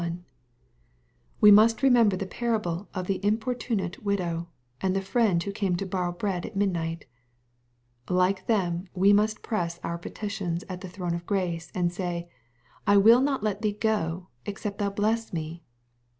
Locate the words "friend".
5.07-5.43